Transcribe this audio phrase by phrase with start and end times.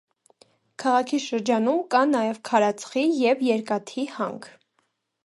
[0.83, 4.49] Քաղաքի շրջանում կա նաև քարածխի և երկաթի հանք։